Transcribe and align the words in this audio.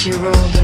she 0.00 0.12
rolled 0.12 0.59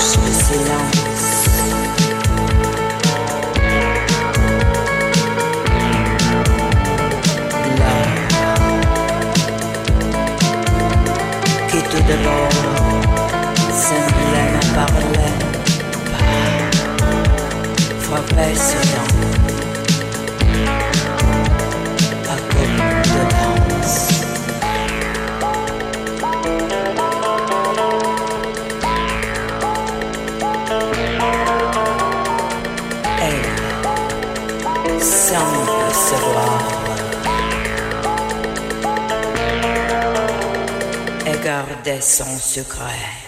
Je 0.00 0.54
腊 0.66 1.09
सुखाया 42.50 43.06
है। 43.06 43.19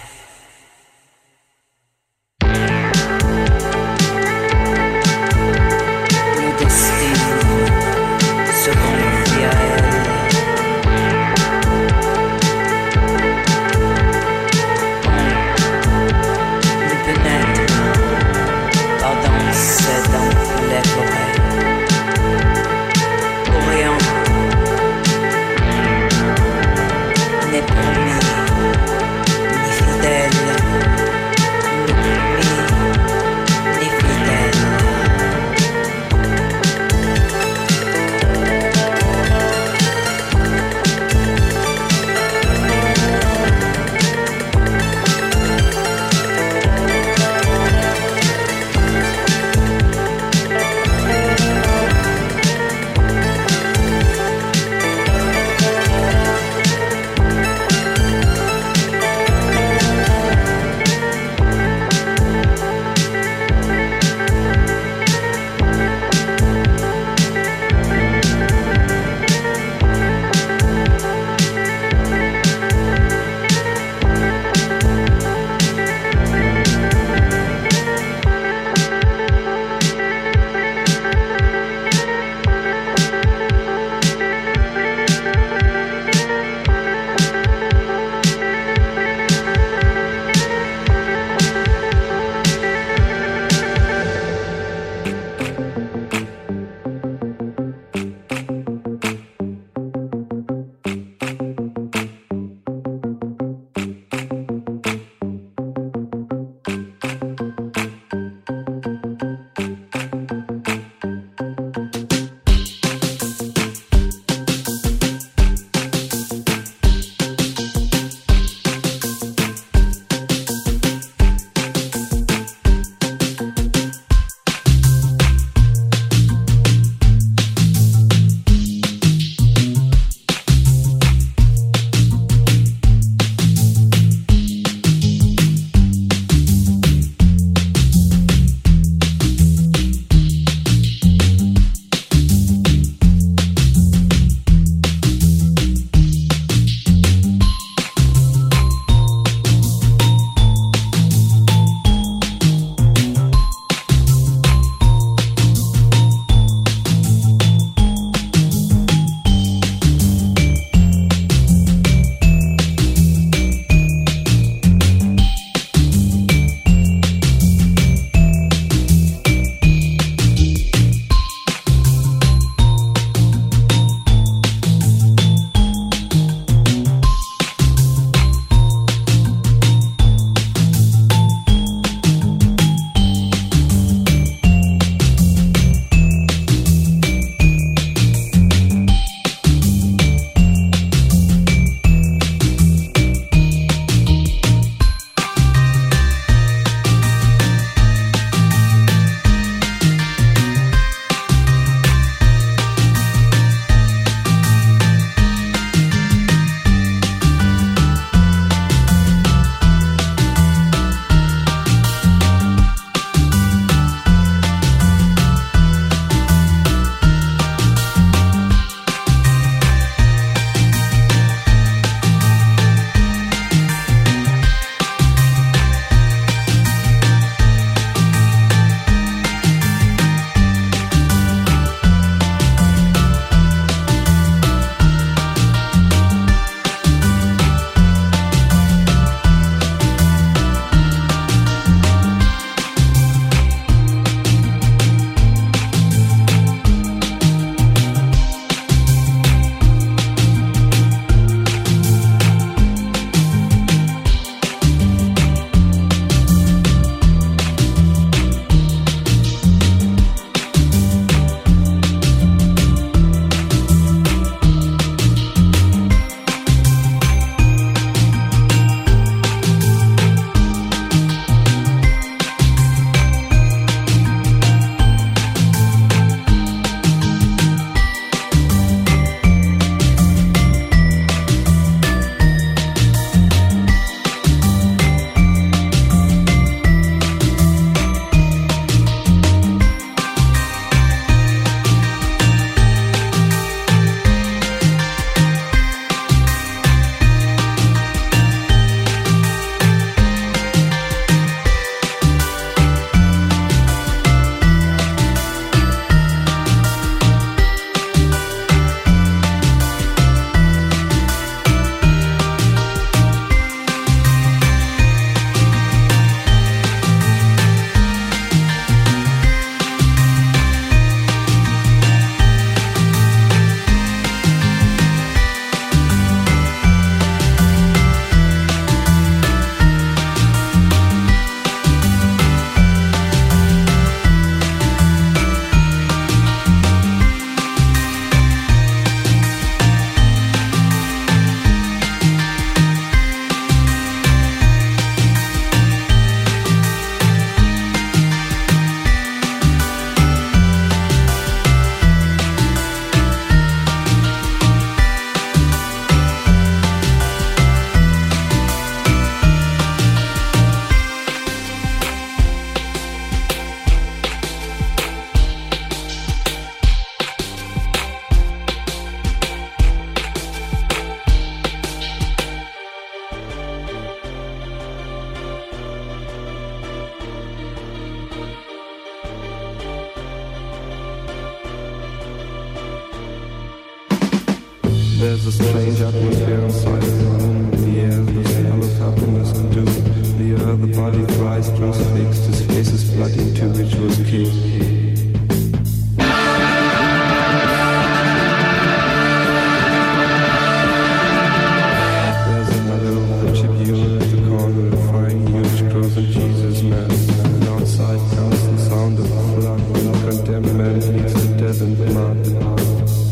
to 411.09 411.27
death 411.37 411.61
in 411.61 411.93
my. 411.93 413.02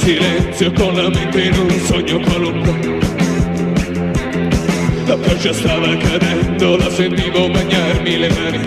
Silenzio 0.00 0.72
con 0.72 0.94
la 0.94 1.08
mente 1.10 1.42
in 1.42 1.58
un 1.58 1.70
sogno 1.80 2.18
qualunque. 2.20 2.98
La 5.06 5.16
pioggia 5.16 5.52
stava 5.52 5.96
cadendo, 5.96 6.76
la 6.76 6.90
sentivo 6.90 7.48
bagnarmi 7.50 8.18
le 8.18 8.30
mani. 8.30 8.58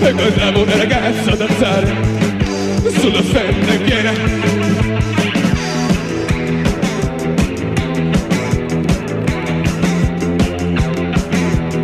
E 0.00 0.12
guardavo 0.12 0.62
una 0.62 0.76
ragazza 0.76 1.36
danzare 1.36 1.94
sulla 2.98 3.22
strada 3.22 3.76
piena. 3.84 4.12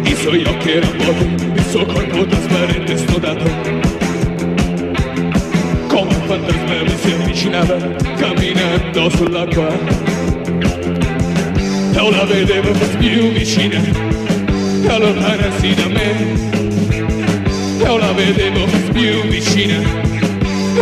I 0.02 0.16
suoi 0.16 0.44
occhi 0.44 0.70
erano 0.70 1.12
vuoti, 1.12 1.44
il 1.54 1.64
suo 1.68 1.86
corpo 1.86 2.26
trasparente 2.26 2.92
e 2.92 2.96
snodato. 2.96 3.79
Avvicinava, 7.40 7.76
camminando 8.16 9.08
sull'acqua. 9.10 9.68
Non 11.92 12.10
la 12.10 12.24
vedevo 12.24 12.72
più 12.98 13.32
vicina, 13.32 13.80
allontanarsi 14.88 15.74
da 15.74 15.86
me. 15.86 16.58
Non 17.84 17.98
la 17.98 18.12
vedevo 18.12 18.66
più 18.92 19.22
vicina, 19.28 19.78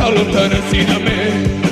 allontanarsi 0.00 0.84
da 0.84 0.98
me. 0.98 1.67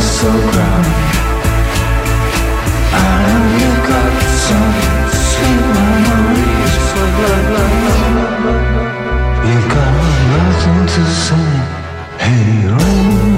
so 0.00 0.30
I 2.92 3.14
know 3.28 3.44
you 3.60 3.72
got 3.90 4.12
some 4.44 4.72
sweet 5.28 5.64
memories 5.76 6.74
got 9.74 9.92
nothing 10.34 10.82
to 10.94 11.02
say. 11.24 11.48
Hey, 12.18 12.66
ring 12.76 13.37